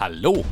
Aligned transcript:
Hallo! 0.00 0.46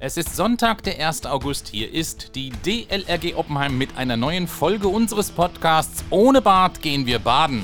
Es 0.00 0.16
ist 0.16 0.34
Sonntag, 0.34 0.82
der 0.82 0.98
1. 1.06 1.26
August. 1.26 1.68
Hier 1.68 1.94
ist 1.94 2.34
die 2.34 2.50
DLRG 2.50 3.36
Oppenheim 3.36 3.78
mit 3.78 3.96
einer 3.96 4.16
neuen 4.16 4.48
Folge 4.48 4.88
unseres 4.88 5.30
Podcasts 5.30 6.02
Ohne 6.10 6.42
Bad 6.42 6.82
gehen 6.82 7.06
wir 7.06 7.20
baden. 7.20 7.62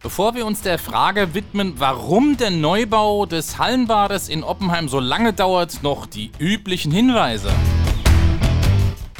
Bevor 0.00 0.36
wir 0.36 0.46
uns 0.46 0.62
der 0.62 0.78
Frage 0.78 1.34
widmen, 1.34 1.74
warum 1.78 2.36
der 2.36 2.52
Neubau 2.52 3.26
des 3.26 3.58
Hallenbades 3.58 4.28
in 4.28 4.44
Oppenheim 4.44 4.88
so 4.88 5.00
lange 5.00 5.32
dauert, 5.32 5.82
noch 5.82 6.06
die 6.06 6.30
üblichen 6.38 6.92
Hinweise. 6.92 7.50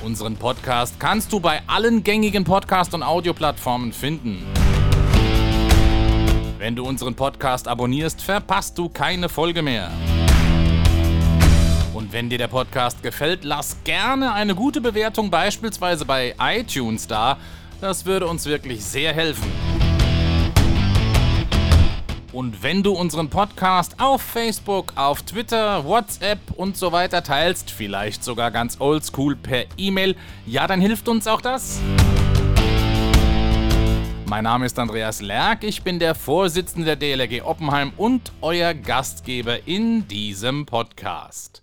Unseren 0.04 0.36
Podcast 0.36 1.00
kannst 1.00 1.32
du 1.32 1.40
bei 1.40 1.60
allen 1.66 2.04
gängigen 2.04 2.44
Podcast- 2.44 2.94
und 2.94 3.02
Audioplattformen 3.02 3.92
finden. 3.92 4.46
Wenn 6.58 6.74
du 6.74 6.84
unseren 6.84 7.14
Podcast 7.14 7.68
abonnierst, 7.68 8.20
verpasst 8.20 8.76
du 8.76 8.88
keine 8.88 9.28
Folge 9.28 9.62
mehr. 9.62 9.92
Und 11.94 12.12
wenn 12.12 12.28
dir 12.28 12.38
der 12.38 12.48
Podcast 12.48 13.00
gefällt, 13.00 13.44
lass 13.44 13.76
gerne 13.84 14.32
eine 14.32 14.56
gute 14.56 14.80
Bewertung 14.80 15.30
beispielsweise 15.30 16.04
bei 16.04 16.34
iTunes 16.40 17.06
da. 17.06 17.38
Das 17.80 18.06
würde 18.06 18.26
uns 18.26 18.46
wirklich 18.46 18.84
sehr 18.84 19.14
helfen. 19.14 19.52
Und 22.32 22.60
wenn 22.64 22.82
du 22.82 22.92
unseren 22.92 23.30
Podcast 23.30 23.94
auf 24.00 24.20
Facebook, 24.20 24.94
auf 24.96 25.22
Twitter, 25.22 25.84
WhatsApp 25.84 26.40
und 26.56 26.76
so 26.76 26.90
weiter 26.90 27.22
teilst, 27.22 27.70
vielleicht 27.70 28.24
sogar 28.24 28.50
ganz 28.50 28.80
oldschool 28.80 29.36
per 29.36 29.64
E-Mail, 29.76 30.16
ja, 30.44 30.66
dann 30.66 30.80
hilft 30.80 31.08
uns 31.08 31.28
auch 31.28 31.40
das. 31.40 31.78
Mein 34.28 34.44
Name 34.44 34.66
ist 34.66 34.78
Andreas 34.78 35.22
Lerck, 35.22 35.64
ich 35.64 35.82
bin 35.82 35.98
der 35.98 36.14
Vorsitzende 36.14 36.94
der 36.94 37.16
DLRG 37.16 37.46
Oppenheim 37.46 37.94
und 37.96 38.30
euer 38.42 38.74
Gastgeber 38.74 39.66
in 39.66 40.06
diesem 40.06 40.66
Podcast. 40.66 41.62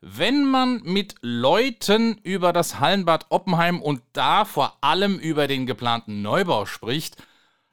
Wenn 0.00 0.46
man 0.46 0.80
mit 0.84 1.16
Leuten 1.20 2.16
über 2.22 2.54
das 2.54 2.80
Hallenbad 2.80 3.26
Oppenheim 3.28 3.82
und 3.82 4.00
da 4.14 4.46
vor 4.46 4.78
allem 4.80 5.18
über 5.18 5.46
den 5.46 5.66
geplanten 5.66 6.22
Neubau 6.22 6.64
spricht, 6.64 7.22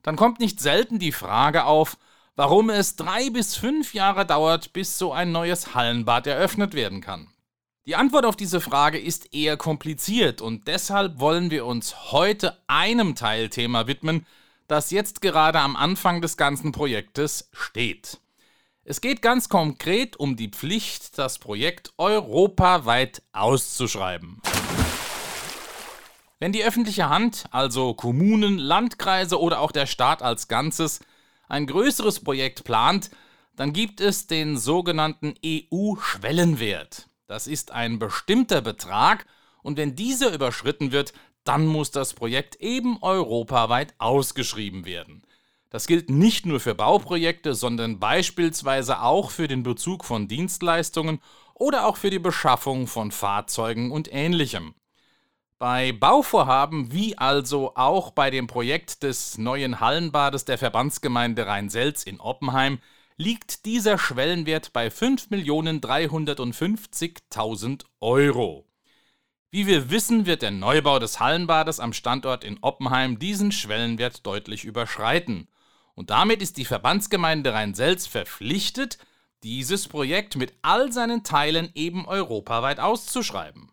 dann 0.03 0.17
kommt 0.17 0.41
nicht 0.41 0.59
selten 0.59 0.99
die 0.99 1.13
Frage 1.13 1.63
auf, 1.63 1.97
warum 2.35 2.69
es 2.69 2.97
drei 2.97 3.29
bis 3.29 3.55
fünf 3.55 3.94
Jahre 3.94 4.25
dauert, 4.25 4.73
bis 4.73 4.97
so 4.97 5.13
ein 5.13 5.31
neues 5.31 5.75
Hallenbad 5.75 6.27
eröffnet 6.27 6.73
werden 6.73 6.99
kann. 6.99 7.29
Die 7.89 7.95
Antwort 7.95 8.23
auf 8.23 8.35
diese 8.35 8.61
Frage 8.61 8.99
ist 8.99 9.33
eher 9.33 9.57
kompliziert 9.57 10.43
und 10.43 10.67
deshalb 10.67 11.19
wollen 11.19 11.49
wir 11.49 11.65
uns 11.65 12.11
heute 12.11 12.55
einem 12.67 13.15
Teilthema 13.15 13.87
widmen, 13.87 14.27
das 14.67 14.91
jetzt 14.91 15.21
gerade 15.21 15.59
am 15.59 15.75
Anfang 15.75 16.21
des 16.21 16.37
ganzen 16.37 16.71
Projektes 16.71 17.49
steht. 17.51 18.19
Es 18.83 19.01
geht 19.01 19.23
ganz 19.23 19.49
konkret 19.49 20.17
um 20.17 20.35
die 20.35 20.49
Pflicht, 20.49 21.17
das 21.17 21.39
Projekt 21.39 21.91
europaweit 21.97 23.23
auszuschreiben. 23.31 24.39
Wenn 26.37 26.51
die 26.51 26.63
öffentliche 26.63 27.09
Hand, 27.09 27.45
also 27.49 27.95
Kommunen, 27.95 28.59
Landkreise 28.59 29.41
oder 29.41 29.61
auch 29.61 29.71
der 29.71 29.87
Staat 29.87 30.21
als 30.21 30.47
Ganzes, 30.47 30.99
ein 31.47 31.65
größeres 31.65 32.19
Projekt 32.19 32.65
plant, 32.65 33.09
dann 33.55 33.73
gibt 33.73 33.99
es 33.99 34.27
den 34.27 34.59
sogenannten 34.59 35.33
EU-Schwellenwert. 35.43 37.08
Das 37.30 37.45
ist 37.45 37.69
ein 37.69 37.99
bestimmter 37.99 38.59
Betrag 38.59 39.27
und 39.61 39.77
wenn 39.77 39.95
dieser 39.95 40.33
überschritten 40.33 40.91
wird, 40.91 41.13
dann 41.44 41.67
muss 41.67 41.91
das 41.91 42.16
Projekt 42.16 42.55
eben 42.55 42.97
europaweit 43.03 43.94
ausgeschrieben 43.99 44.83
werden. 44.83 45.22
Das 45.69 45.85
gilt 45.85 46.09
nicht 46.09 46.47
nur 46.47 46.59
für 46.59 46.73
Bauprojekte, 46.73 47.53
sondern 47.53 48.00
beispielsweise 48.00 49.03
auch 49.03 49.29
für 49.29 49.47
den 49.47 49.62
Bezug 49.62 50.06
von 50.06 50.28
Dienstleistungen 50.28 51.22
oder 51.53 51.85
auch 51.85 51.97
für 51.97 52.09
die 52.09 52.17
Beschaffung 52.17 52.88
von 52.88 53.12
Fahrzeugen 53.12 53.91
und 53.91 54.11
ähnlichem. 54.11 54.73
Bei 55.59 55.91
Bauvorhaben 55.91 56.91
wie 56.91 57.16
also 57.16 57.75
auch 57.75 58.09
bei 58.09 58.31
dem 58.31 58.47
Projekt 58.47 59.03
des 59.03 59.38
neuen 59.38 59.79
Hallenbades 59.79 60.46
der 60.46 60.57
Verbandsgemeinde 60.57 61.46
Rhein-Selz 61.46 62.06
in 62.06 62.19
Oppenheim 62.19 62.79
liegt 63.19 63.66
dieser 63.66 63.97
Schwellenwert 63.97 64.72
bei 64.72 64.88
5.350.000 64.88 67.84
Euro. 68.00 68.66
Wie 69.52 69.68
wir 69.68 69.91
wissen, 69.91 70.25
wird 70.25 70.41
der 70.41 70.52
Neubau 70.52 71.00
des 71.00 71.19
Hallenbades 71.19 71.81
am 71.81 71.91
Standort 71.91 72.46
in 72.46 72.59
Oppenheim 72.62 73.19
diesen 73.19 73.52
Schwellenwert 73.52 74.25
deutlich 74.25 74.63
überschreiten. 74.63 75.50
Und 75.96 76.12
damit 76.12 76.41
ist 76.41 76.56
die 76.56 76.63
Verbandsgemeinde 76.63 77.53
Rhein-Selz 77.53 78.08
verpflichtet, 78.08 79.00
dieses 79.44 79.90
Projekt 79.90 80.38
mit 80.38 80.53
all 80.62 80.94
seinen 80.94 81.25
Teilen 81.25 81.72
eben 81.75 82.06
europaweit 82.06 82.79
auszuschreiben. 82.79 83.69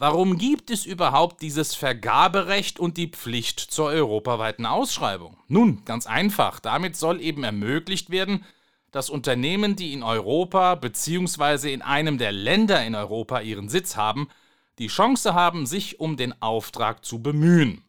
Warum 0.00 0.38
gibt 0.38 0.70
es 0.70 0.86
überhaupt 0.86 1.42
dieses 1.42 1.74
Vergaberecht 1.74 2.80
und 2.80 2.96
die 2.96 3.08
Pflicht 3.08 3.60
zur 3.60 3.90
europaweiten 3.90 4.64
Ausschreibung? 4.64 5.36
Nun, 5.46 5.84
ganz 5.84 6.06
einfach. 6.06 6.58
Damit 6.58 6.96
soll 6.96 7.20
eben 7.20 7.44
ermöglicht 7.44 8.08
werden, 8.08 8.46
dass 8.92 9.10
Unternehmen, 9.10 9.76
die 9.76 9.92
in 9.92 10.02
Europa 10.02 10.76
bzw. 10.76 11.70
in 11.74 11.82
einem 11.82 12.16
der 12.16 12.32
Länder 12.32 12.82
in 12.82 12.94
Europa 12.94 13.42
ihren 13.42 13.68
Sitz 13.68 13.94
haben, 13.94 14.30
die 14.78 14.86
Chance 14.86 15.34
haben, 15.34 15.66
sich 15.66 16.00
um 16.00 16.16
den 16.16 16.32
Auftrag 16.40 17.04
zu 17.04 17.20
bemühen. 17.20 17.84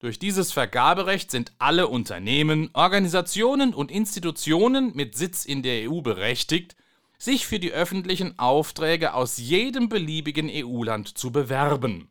Durch 0.00 0.18
dieses 0.18 0.50
Vergaberecht 0.50 1.30
sind 1.30 1.52
alle 1.60 1.86
Unternehmen, 1.86 2.70
Organisationen 2.72 3.72
und 3.72 3.92
Institutionen 3.92 4.96
mit 4.96 5.16
Sitz 5.16 5.44
in 5.44 5.62
der 5.62 5.92
EU 5.92 6.00
berechtigt, 6.00 6.74
sich 7.18 7.46
für 7.46 7.58
die 7.58 7.72
öffentlichen 7.72 8.38
Aufträge 8.38 9.14
aus 9.14 9.38
jedem 9.38 9.88
beliebigen 9.88 10.50
EU-Land 10.52 11.16
zu 11.16 11.32
bewerben. 11.32 12.08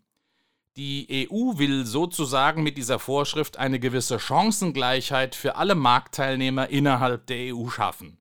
Die 0.78 1.28
EU 1.32 1.58
will 1.58 1.86
sozusagen 1.86 2.62
mit 2.62 2.78
dieser 2.78 3.00
Vorschrift 3.00 3.58
eine 3.58 3.80
gewisse 3.80 4.20
Chancengleichheit 4.20 5.34
für 5.34 5.56
alle 5.56 5.76
Marktteilnehmer 5.76 6.70
innerhalb 6.70 7.28
der 7.28 7.56
EU 7.56 7.70
schaffen. 7.70 8.18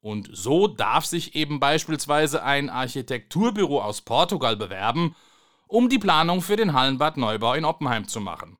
Und 0.00 0.30
so 0.32 0.68
darf 0.68 1.04
sich 1.04 1.34
eben 1.34 1.60
beispielsweise 1.60 2.42
ein 2.42 2.70
Architekturbüro 2.70 3.82
aus 3.82 4.02
Portugal 4.02 4.56
bewerben, 4.56 5.16
um 5.66 5.88
die 5.88 5.98
Planung 5.98 6.42
für 6.42 6.56
den 6.56 6.72
Hallenbad 6.72 7.16
Neubau 7.16 7.54
in 7.54 7.64
Oppenheim 7.64 8.08
zu 8.08 8.20
machen. 8.20 8.56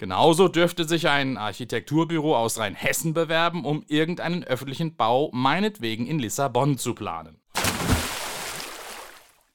Genauso 0.00 0.48
dürfte 0.48 0.88
sich 0.88 1.08
ein 1.08 1.36
Architekturbüro 1.36 2.34
aus 2.34 2.56
Rheinhessen 2.56 3.12
bewerben, 3.12 3.66
um 3.66 3.84
irgendeinen 3.86 4.42
öffentlichen 4.44 4.96
Bau 4.96 5.28
meinetwegen 5.34 6.06
in 6.06 6.18
Lissabon 6.18 6.78
zu 6.78 6.94
planen. 6.94 7.38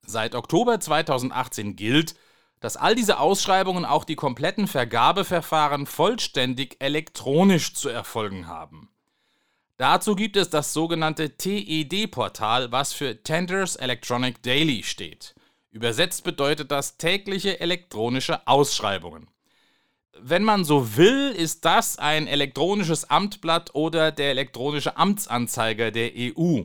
Seit 0.05 0.35
Oktober 0.35 0.79
2018 0.79 1.75
gilt, 1.75 2.13
dass 2.59 2.77
all 2.77 2.93
diese 2.93 3.19
Ausschreibungen 3.19 3.85
auch 3.85 4.03
die 4.03 4.15
kompletten 4.15 4.67
Vergabeverfahren 4.67 5.87
vollständig 5.87 6.75
elektronisch 6.77 7.73
zu 7.73 7.89
erfolgen 7.89 8.45
haben. 8.45 8.89
Dazu 9.77 10.13
gibt 10.13 10.37
es 10.37 10.51
das 10.51 10.73
sogenannte 10.73 11.37
TED-Portal, 11.37 12.71
was 12.71 12.93
für 12.93 13.23
Tenders 13.23 13.77
Electronic 13.77 14.43
Daily 14.43 14.83
steht. 14.83 15.33
Übersetzt 15.71 16.23
bedeutet 16.23 16.69
das 16.69 16.97
tägliche 16.97 17.59
elektronische 17.59 18.45
Ausschreibungen 18.45 19.27
wenn 20.21 20.43
man 20.43 20.63
so 20.63 20.97
will, 20.97 21.31
ist 21.31 21.65
das 21.65 21.97
ein 21.97 22.27
elektronisches 22.27 23.09
Amtblatt 23.09 23.75
oder 23.75 24.11
der 24.11 24.31
elektronische 24.31 24.97
Amtsanzeiger 24.97 25.91
der 25.91 26.11
EU. 26.15 26.63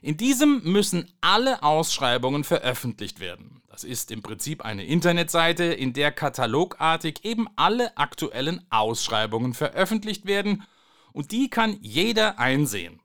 In 0.00 0.16
diesem 0.16 0.62
müssen 0.62 1.12
alle 1.20 1.62
Ausschreibungen 1.62 2.44
veröffentlicht 2.44 3.20
werden. 3.20 3.62
Das 3.68 3.84
ist 3.84 4.10
im 4.10 4.22
Prinzip 4.22 4.64
eine 4.64 4.84
Internetseite, 4.84 5.64
in 5.64 5.92
der 5.92 6.12
katalogartig 6.12 7.24
eben 7.24 7.48
alle 7.56 7.96
aktuellen 7.96 8.64
Ausschreibungen 8.70 9.54
veröffentlicht 9.54 10.26
werden 10.26 10.64
und 11.12 11.32
die 11.32 11.50
kann 11.50 11.78
jeder 11.80 12.38
einsehen. 12.38 13.00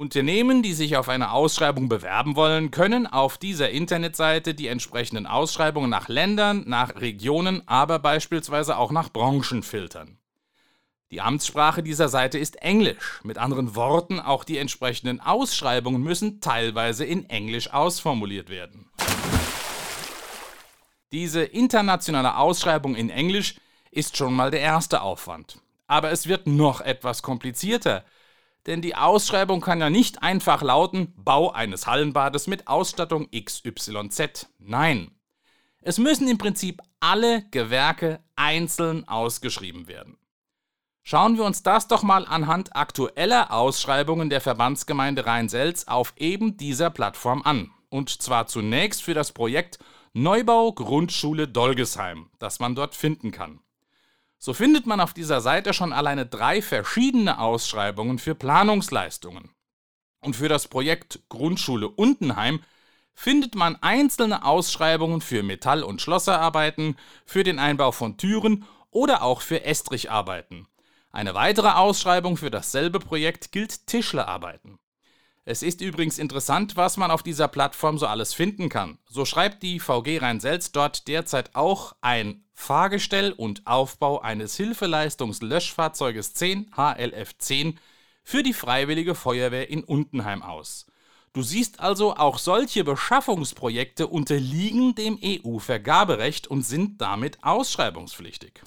Unternehmen, 0.00 0.62
die 0.62 0.72
sich 0.72 0.96
auf 0.96 1.10
eine 1.10 1.30
Ausschreibung 1.30 1.90
bewerben 1.90 2.34
wollen, 2.34 2.70
können 2.70 3.06
auf 3.06 3.36
dieser 3.36 3.68
Internetseite 3.68 4.54
die 4.54 4.66
entsprechenden 4.66 5.26
Ausschreibungen 5.26 5.90
nach 5.90 6.08
Ländern, 6.08 6.64
nach 6.66 7.02
Regionen, 7.02 7.62
aber 7.68 7.98
beispielsweise 7.98 8.78
auch 8.78 8.92
nach 8.92 9.12
Branchen 9.12 9.62
filtern. 9.62 10.16
Die 11.10 11.20
Amtssprache 11.20 11.82
dieser 11.82 12.08
Seite 12.08 12.38
ist 12.38 12.62
Englisch. 12.62 13.20
Mit 13.24 13.36
anderen 13.36 13.76
Worten, 13.76 14.20
auch 14.20 14.44
die 14.44 14.56
entsprechenden 14.56 15.20
Ausschreibungen 15.20 16.02
müssen 16.02 16.40
teilweise 16.40 17.04
in 17.04 17.28
Englisch 17.28 17.70
ausformuliert 17.70 18.48
werden. 18.48 18.88
Diese 21.12 21.42
internationale 21.42 22.38
Ausschreibung 22.38 22.94
in 22.94 23.10
Englisch 23.10 23.56
ist 23.90 24.16
schon 24.16 24.32
mal 24.32 24.50
der 24.50 24.60
erste 24.60 25.02
Aufwand. 25.02 25.58
Aber 25.86 26.10
es 26.10 26.26
wird 26.26 26.46
noch 26.46 26.80
etwas 26.80 27.20
komplizierter, 27.20 28.02
denn 28.66 28.82
die 28.82 28.94
Ausschreibung 28.94 29.60
kann 29.60 29.80
ja 29.80 29.90
nicht 29.90 30.22
einfach 30.22 30.62
lauten 30.62 31.12
Bau 31.16 31.50
eines 31.50 31.86
Hallenbades 31.86 32.46
mit 32.46 32.68
Ausstattung 32.68 33.28
XYZ. 33.30 34.48
Nein. 34.58 35.10
Es 35.82 35.98
müssen 35.98 36.28
im 36.28 36.38
Prinzip 36.38 36.82
alle 37.00 37.44
Gewerke 37.50 38.20
einzeln 38.36 39.08
ausgeschrieben 39.08 39.88
werden. 39.88 40.18
Schauen 41.02 41.38
wir 41.38 41.44
uns 41.44 41.62
das 41.62 41.88
doch 41.88 42.02
mal 42.02 42.26
anhand 42.26 42.76
aktueller 42.76 43.52
Ausschreibungen 43.52 44.28
der 44.28 44.40
Verbandsgemeinde 44.40 45.24
Rhein-Selz 45.24 45.84
auf 45.84 46.12
eben 46.16 46.56
dieser 46.56 46.90
Plattform 46.90 47.42
an. 47.42 47.70
Und 47.88 48.22
zwar 48.22 48.46
zunächst 48.46 49.02
für 49.02 49.14
das 49.14 49.32
Projekt 49.32 49.78
Neubau 50.12 50.72
Grundschule 50.72 51.48
Dolgesheim, 51.48 52.30
das 52.38 52.60
man 52.60 52.74
dort 52.74 52.94
finden 52.94 53.32
kann. 53.32 53.60
So 54.42 54.54
findet 54.54 54.86
man 54.86 55.00
auf 55.00 55.12
dieser 55.12 55.42
Seite 55.42 55.74
schon 55.74 55.92
alleine 55.92 56.24
drei 56.24 56.62
verschiedene 56.62 57.38
Ausschreibungen 57.40 58.18
für 58.18 58.34
Planungsleistungen. 58.34 59.50
Und 60.22 60.34
für 60.34 60.48
das 60.48 60.66
Projekt 60.66 61.20
Grundschule 61.28 61.88
Untenheim 61.88 62.62
findet 63.12 63.54
man 63.54 63.76
einzelne 63.82 64.46
Ausschreibungen 64.46 65.20
für 65.20 65.42
Metall- 65.42 65.82
und 65.82 66.00
Schlosserarbeiten, 66.00 66.96
für 67.26 67.44
den 67.44 67.58
Einbau 67.58 67.92
von 67.92 68.16
Türen 68.16 68.64
oder 68.90 69.22
auch 69.22 69.42
für 69.42 69.64
Estricharbeiten. 69.64 70.66
Eine 71.12 71.34
weitere 71.34 71.72
Ausschreibung 71.72 72.38
für 72.38 72.50
dasselbe 72.50 72.98
Projekt 72.98 73.52
gilt 73.52 73.86
Tischlerarbeiten. 73.86 74.78
Es 75.50 75.64
ist 75.64 75.80
übrigens 75.80 76.20
interessant, 76.20 76.76
was 76.76 76.96
man 76.96 77.10
auf 77.10 77.24
dieser 77.24 77.48
Plattform 77.48 77.98
so 77.98 78.06
alles 78.06 78.32
finden 78.32 78.68
kann. 78.68 78.98
So 79.08 79.24
schreibt 79.24 79.64
die 79.64 79.80
VG 79.80 80.18
Rhein-Selz 80.18 80.70
dort 80.70 81.08
derzeit 81.08 81.56
auch 81.56 81.96
ein 82.02 82.44
Fahrgestell 82.54 83.32
und 83.32 83.66
Aufbau 83.66 84.20
eines 84.20 84.56
Hilfeleistungslöschfahrzeuges 84.56 86.34
10 86.34 86.70
HLF 86.76 87.36
10 87.36 87.80
für 88.22 88.44
die 88.44 88.52
Freiwillige 88.52 89.16
Feuerwehr 89.16 89.68
in 89.68 89.82
Untenheim 89.82 90.44
aus. 90.44 90.86
Du 91.32 91.42
siehst 91.42 91.80
also, 91.80 92.14
auch 92.14 92.38
solche 92.38 92.84
Beschaffungsprojekte 92.84 94.06
unterliegen 94.06 94.94
dem 94.94 95.18
EU-Vergaberecht 95.20 96.46
und 96.46 96.62
sind 96.62 97.00
damit 97.00 97.42
ausschreibungspflichtig. 97.42 98.62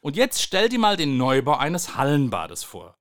Und 0.00 0.14
jetzt 0.14 0.42
stell 0.42 0.68
dir 0.68 0.78
mal 0.78 0.96
den 0.96 1.16
Neubau 1.16 1.56
eines 1.56 1.96
Hallenbades 1.96 2.62
vor. 2.62 2.96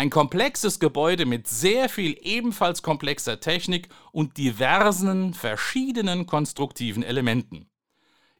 Ein 0.00 0.08
komplexes 0.08 0.80
Gebäude 0.80 1.26
mit 1.26 1.46
sehr 1.46 1.90
viel 1.90 2.16
ebenfalls 2.22 2.80
komplexer 2.82 3.38
Technik 3.38 3.90
und 4.12 4.38
diversen 4.38 5.34
verschiedenen 5.34 6.24
konstruktiven 6.24 7.02
Elementen. 7.02 7.68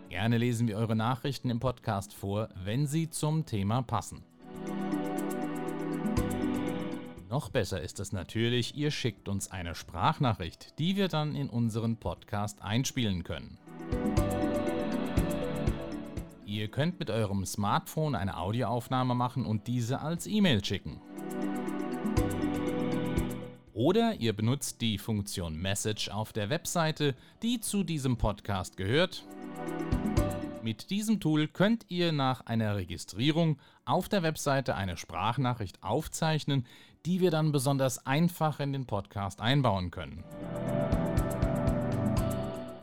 Gerne 0.10 0.38
lesen 0.40 0.68
wir 0.68 0.78
eure 0.78 0.96
Nachrichten 0.96 1.52
im 1.52 1.60
Podcast 1.60 2.16
vor, 2.16 2.50
wenn 2.64 2.88
sie 2.88 3.12
zum 3.12 3.46
Thema 3.46 3.84
passen. 3.84 4.24
Noch 7.30 7.50
besser 7.50 7.80
ist 7.82 8.00
es 8.00 8.12
natürlich, 8.12 8.76
ihr 8.76 8.90
schickt 8.90 9.30
uns 9.30 9.52
eine 9.52 9.76
Sprachnachricht, 9.76 10.80
die 10.80 10.96
wir 10.96 11.10
dann 11.10 11.36
in 11.36 11.48
unseren 11.50 11.98
Podcast 11.98 12.64
einspielen 12.64 13.24
können. 13.24 13.60
Ihr 16.46 16.70
könnt 16.70 17.00
mit 17.00 17.12
eurem 17.12 17.46
Smartphone 17.46 18.16
eine 18.16 18.38
Audioaufnahme 18.38 19.14
machen 19.14 19.46
und 19.46 19.68
diese 19.68 20.02
als 20.02 20.26
E-Mail 20.26 20.66
schicken. 20.66 21.00
Oder 23.78 24.16
ihr 24.16 24.34
benutzt 24.34 24.82
die 24.82 24.98
Funktion 24.98 25.56
Message 25.56 26.10
auf 26.10 26.34
der 26.34 26.50
Webseite, 26.50 27.14
die 27.44 27.60
zu 27.60 27.84
diesem 27.84 28.18
Podcast 28.18 28.76
gehört. 28.76 29.24
Mit 30.64 30.90
diesem 30.90 31.20
Tool 31.20 31.48
könnt 31.48 31.86
ihr 31.88 32.12
nach 32.12 32.42
einer 32.48 32.76
Registrierung 32.76 33.60
auf 33.86 34.10
der 34.10 34.24
Webseite 34.24 34.74
eine 34.74 34.98
Sprachnachricht 34.98 35.84
aufzeichnen, 35.84 36.66
die 37.06 37.22
wir 37.22 37.30
dann 37.30 37.52
besonders 37.52 38.04
einfach 38.08 38.60
in 38.60 38.74
den 38.74 38.88
Podcast 38.88 39.42
einbauen 39.42 39.92
können. 39.92 40.24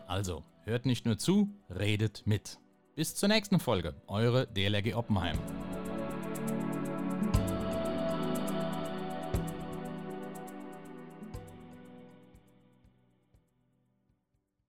Also, 0.07 0.45
hört 0.63 0.87
nicht 0.87 1.07
nur 1.07 1.19
zu, 1.19 1.49
redet 1.69 2.23
mit. 2.25 2.61
Bis 2.95 3.17
zur 3.17 3.29
nächsten 3.29 3.59
Folge, 3.59 3.97
eure 4.07 4.47
DLRG 4.47 4.95
Oppenheim. 4.95 5.41